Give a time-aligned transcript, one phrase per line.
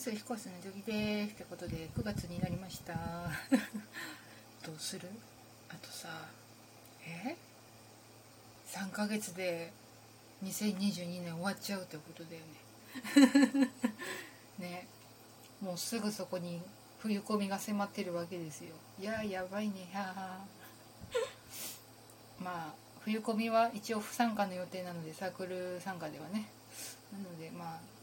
[0.00, 2.94] ます彦星の時ですってことで9月になりました。
[4.64, 5.06] どうする？
[5.68, 6.08] あとさ
[7.06, 7.36] え
[8.66, 9.70] ？3ヶ月で
[10.42, 12.40] 2022年終わっちゃうってことだよ
[13.60, 13.70] ね。
[14.58, 14.86] ね。
[15.60, 16.62] もうすぐそこに
[17.00, 18.70] 冬込みが迫ってるわけですよ。
[18.98, 19.86] いややばいね。
[19.92, 20.38] はは
[22.40, 26.48] まあ冬込みは一応不参加の予定なのでサークル参加ではね。
[27.12, 27.99] なのでまあ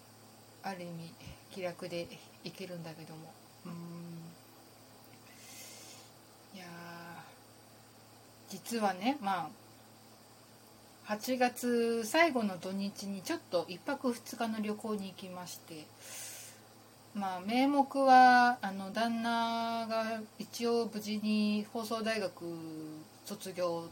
[0.67, 1.13] ある意味
[1.51, 2.07] 気楽で
[2.43, 3.31] いけるんだけども。
[3.65, 3.71] うん。
[6.55, 6.65] いや
[8.49, 9.49] 実はねま
[11.07, 15.85] あ8月最後の土日にちょっと1泊2日の旅行に行きまして
[17.15, 22.31] まあ名目はあの旦那が一応無事に放送大学
[23.25, 23.85] 卒業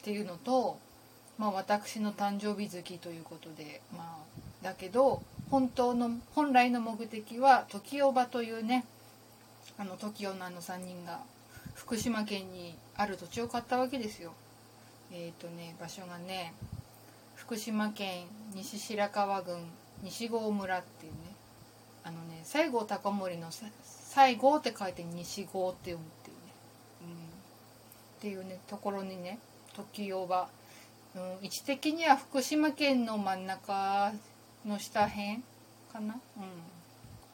[0.00, 0.78] っていうのと、
[1.36, 8.84] まあ、私の誕生日月ということでまあだけど本当の本来の目的は時おばというね
[9.78, 11.20] あの TOKIO のあの3人が
[11.74, 14.32] 福島県にある土地を買ったわけですよ。
[15.12, 16.52] えっ、ー、とね場所がね
[17.36, 19.56] 福島県西白河郡
[20.02, 21.18] 西郷村っていうね
[22.04, 26.42] あのね西郷隆盛の西郷って書いて西郷って読むっていうね、
[27.02, 27.16] うん、っ
[28.20, 29.38] ていうねところにね
[29.74, 30.48] 時代は、
[31.14, 34.12] うん、位置的には福島県の真ん中
[34.66, 35.42] の下辺
[35.92, 36.18] かな、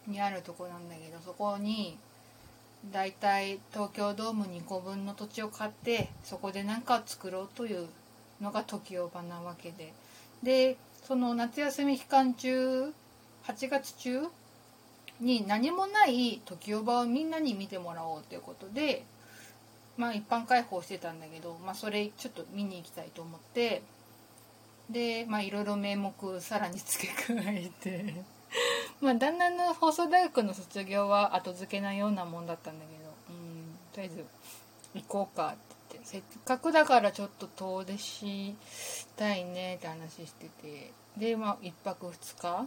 [0.06, 1.96] うん、にあるとこなんだけどそこに
[2.92, 7.86] だいたい東京ドーム2個分の土地を買ってそこで何か作ろうという
[8.40, 9.92] のが時代場なわけで。
[10.42, 12.92] でその夏休み期間中
[13.46, 14.22] 8月中
[15.20, 19.04] に何もない時代場をみんなに見てもらおうということで
[19.96, 23.82] まあ一般開放してたんだけど、まあ、それちょっと見に行きたいと思って
[24.90, 28.14] でまあいろいろ名目さらに付け加えて
[29.00, 34.24] まあ旦那の放送大学の卒業は後付けなようなもんだったんだけどうんとりあえず
[34.94, 35.56] 行こうかっ
[35.88, 38.54] てせっかくだからちょっと遠出し
[39.16, 42.66] たいねって話しててでまあ1泊2日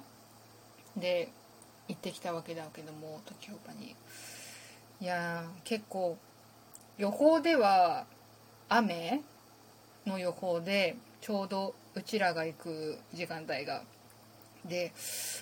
[0.97, 1.29] で
[1.87, 3.95] 行ってきたわけだけども時岡に。
[4.99, 6.17] いや結構
[6.97, 8.07] 予報では
[8.67, 9.21] 雨
[10.07, 10.95] の予報で
[11.27, 13.83] ちょうどうちらが行く時間帯が。
[14.63, 14.93] で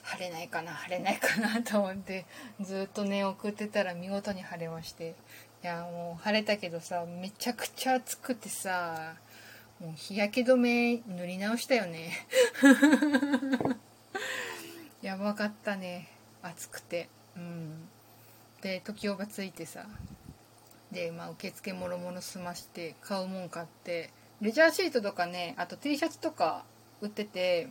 [0.02, 2.26] 晴れないかな晴れないかなと思って
[2.60, 5.14] ずっとね送ってたら見事に晴れまして。
[5.64, 9.14] いやもう晴れたけどさめちゃくちゃ暑くてさ
[9.80, 12.26] もう日焼け止め塗り直したよね。
[15.04, 16.08] やばかったね
[16.42, 17.10] 暑くて。
[17.38, 17.88] うん。
[18.62, 19.86] で時をばついてさ。
[20.92, 24.10] で、まあ、受付もろもろ済まして買うもん買って
[24.42, 26.64] レジャーシートとかねあと T シャツとか
[27.02, 27.70] 売ってて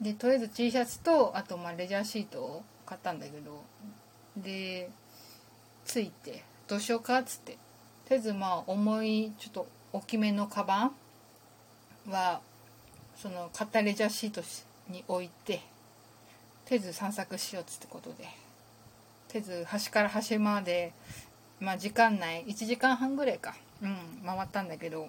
[0.00, 3.62] でとりあえず T シャツとあとまあレジャーシートを買ったんだけど
[4.36, 4.90] で
[5.84, 7.52] ついてどうしようかっつって。
[8.06, 10.90] とりあえずまあ重いちょっと大きめのカバン
[12.10, 12.40] は
[13.16, 14.42] その買ったレジャーシート
[14.90, 15.56] に置いて
[16.66, 18.16] とりあえず散策しようっつってことで。
[18.16, 18.26] とり
[19.36, 20.92] あえず端から端まで
[21.60, 23.54] まあ時間内1時間半ぐらいか。
[23.82, 25.08] うん回ったんだけど。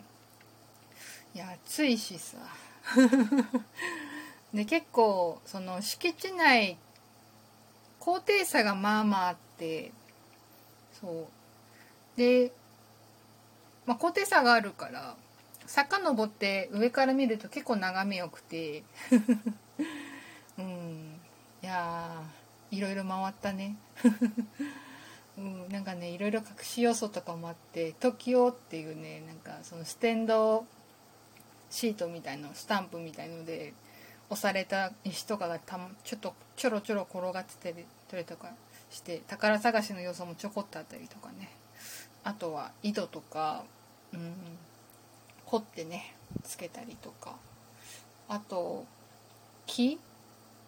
[1.36, 2.38] いや暑いしさ。
[4.54, 6.78] で結構その敷地内
[8.00, 9.92] 高低差がまあまああって
[11.02, 11.28] そ
[12.16, 12.18] う。
[12.18, 12.54] で、
[13.86, 15.18] まあ、高低差があるから
[15.66, 18.84] 坂登って上から見ると結構眺めよくて
[20.58, 21.20] うん。
[21.62, 22.24] いや
[22.72, 23.76] いろいろ回ったね。
[25.38, 30.66] うん、なんかねいろいろ隠し要素とかもあって「TOKIO」っていうねなんかそのステンド
[31.70, 33.74] シートみたいのスタンプみたいので
[34.30, 38.52] 押された石とかがたちょっとちょろちょろ転がってたりとか
[38.90, 41.50] して宝探しの要素もちょこっとあったりとかね。
[42.24, 43.64] あとは井戸とか、
[44.14, 44.34] うん、
[45.46, 47.36] 掘ってねつけたりとか。
[48.28, 48.86] あと
[49.66, 50.00] 木。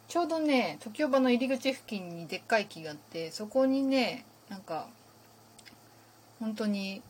[0.07, 4.87] ちょうどね時代場の入り口付近にでっかい木があってそこにねなんか
[6.39, 7.01] 本当に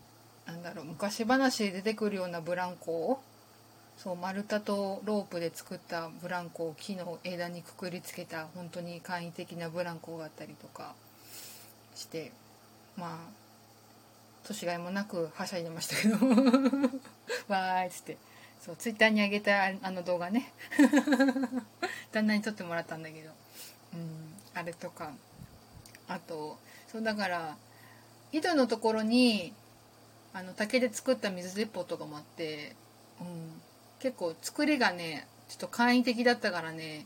[0.48, 3.20] なんだろう昔話で出てくるようなブランコを
[3.98, 10.94] そう丸太とロープで作ったブランコを木の枝にくくりつけた本当に簡易的なブランコがあったりとか
[11.96, 12.32] して
[12.96, 13.48] まあ
[14.48, 16.16] 年がいもなくはしゃいでましたけど。
[17.50, 18.18] わーいっつって。
[18.62, 20.52] そうツイッターに上げたあの動画ね。
[22.12, 23.32] 旦那に撮ってもらったんだけど。
[23.94, 25.12] うんあれとか。
[26.08, 26.58] あと
[26.90, 27.58] そうだから
[28.32, 29.54] 井戸のところに
[30.34, 32.76] あの竹で作った水鉄砲とかもあって、
[33.20, 33.62] うん、
[34.00, 37.06] 結構作りがねちょっと簡易的だったからね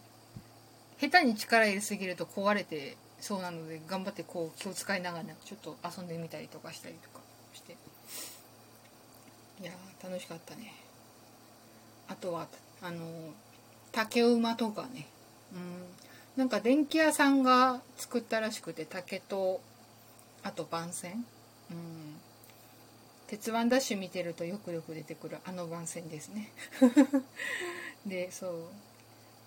[1.00, 7.20] 下手に力入れすぎると壊れてそうなので頑張ってこう気を使いながらちょっと遊んでみたりとかしたりとか
[7.54, 7.78] して。
[9.62, 9.72] いや
[10.04, 10.74] 楽しかったね。
[12.08, 12.48] あとは
[12.82, 13.06] あの
[13.92, 15.08] 竹馬とかね。
[15.54, 15.86] うん。
[16.36, 19.62] なんか電気屋さんが作ったらしくて竹と
[20.44, 21.24] あと番線。
[21.70, 22.16] うん。
[23.32, 26.52] 鉄腕ダッシュ見てるとよくよく出てくるあの番線ですね。
[28.06, 28.66] でそう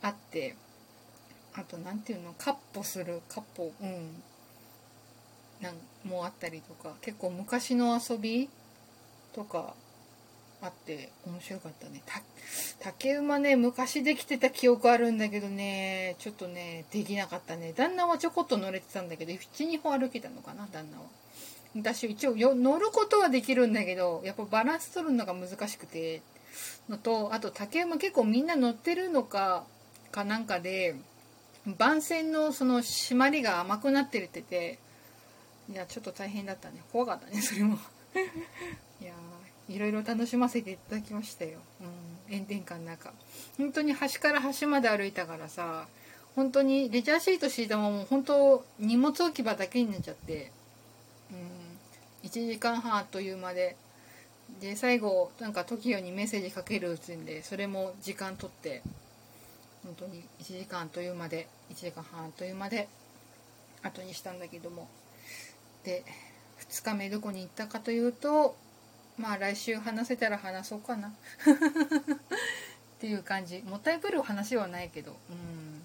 [0.00, 0.56] あって
[1.52, 4.22] あと何ていうのカッポするカッポうん。
[5.60, 8.48] なんもあったりとか結構昔の遊び
[9.32, 9.75] とか
[10.62, 12.02] あって面白かったね。
[12.80, 17.75] 竹馬ね昔できてた記憶あるんだけどねちょっとねできなかったね。
[17.75, 21.04] 旦那はちょこっと乗れてたんだけど12歩歩けたのかな旦那は。
[21.76, 26.23] 私一応よ乗ることはできるんだけどやっぱバランス取るのが難しくて。
[26.88, 29.65] のとあと竹馬結構みんな乗ってるのか
[30.11, 30.97] かなんかで
[31.79, 34.79] 番線のその締まりが甘くなってるってて
[35.73, 36.82] いやちょっと大変だったね。
[36.93, 37.79] 怖かったねそれも。
[39.00, 39.12] いや
[39.69, 43.12] いろいろ楽しませていただきましたよ、うん、炎天下の中。
[43.56, 45.87] 本当に端から端まで歩いたからさ
[46.37, 50.44] 本当にレジャーシート敷いたまま本当荷物置き場だけになっちゃって。
[50.44, 50.53] うん
[52.25, 53.76] 1時間半という間で
[54.61, 58.82] で最後なんか TOKIO にメッセージかけるうちんでそれも時間取って
[59.85, 62.88] 本当に1時間という間で1時間半という間で
[63.82, 64.88] 後にしたんだけども。
[65.85, 66.03] で
[66.71, 68.56] 2日目どこに行ったかというと
[69.19, 71.09] まあ来週話せたら話そうかな。
[72.97, 73.62] っていう感じ。
[73.62, 75.85] もったいぶる話はないけどうん。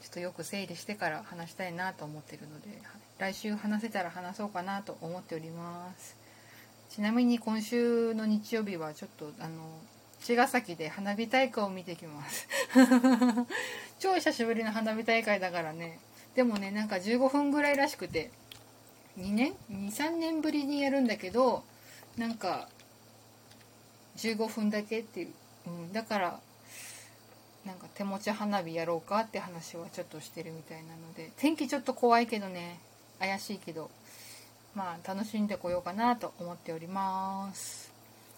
[0.00, 2.80] ちょっとよく整理してから話したいなと思ってるので
[3.18, 6.16] 来週話せたら話そうかなと思っております。
[6.90, 9.80] ちなみに今週の日曜日はちょっとあの
[10.20, 12.48] 茅ヶ崎で花火大会を見てきます。
[13.98, 15.98] 超久しぶりの花火大会だからね。
[16.34, 18.30] でもねなんか15分ぐらいらしくて
[19.18, 21.62] 2年？23年ぶりにやるんだけど
[22.16, 22.68] なんか
[24.16, 25.32] 15分だけっていう、
[25.66, 26.40] うん、だから
[27.64, 32.78] なんか手持ち花火やろうかって話はちょっとしてるみたいなので天気ちょっと怖いけどね。
[33.26, 33.90] 怪しいけど
[34.74, 37.92] まあ楽しんでこようかなと思っております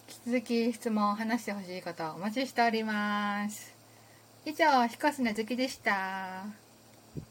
[0.08, 3.74] 引き続き質問を話してほしい方お待ちしております。
[4.44, 6.65] 以上、ひこすなずきでした。